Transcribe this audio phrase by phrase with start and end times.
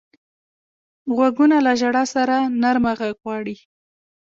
[1.15, 3.55] غوږونه له ژړا سره نرمه غږ غواړي